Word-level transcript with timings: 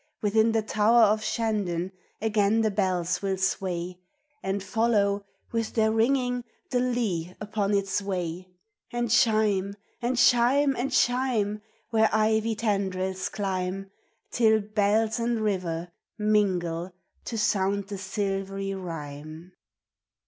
Within 0.23 0.51
the 0.51 0.63
tower 0.63 1.03
of 1.03 1.23
Shandon 1.23 1.91
again 2.21 2.61
the 2.61 2.71
bells 2.71 3.21
will 3.21 3.37
sway, 3.37 3.99
And 4.41 4.63
follow, 4.63 5.25
with 5.51 5.73
their 5.75 5.91
ringing, 5.91 6.43
the 6.71 6.79
Lee 6.79 7.35
upon 7.39 7.75
its 7.75 8.01
way, 8.01 8.47
And 8.91 9.11
chime 9.11 9.75
and 10.01 10.17
chime 10.17 10.75
and 10.75 10.91
chime, 10.91 11.61
Where 11.91 12.09
ivy 12.11 12.55
tendrils 12.55 13.29
climb, 13.29 13.91
Till 14.31 14.61
bells 14.61 15.19
and 15.19 15.39
river 15.39 15.91
mingle 16.17 16.93
to 17.25 17.37
sound 17.37 17.87
the 17.89 17.99
silvery 17.99 18.73
rhyme. 18.73 19.51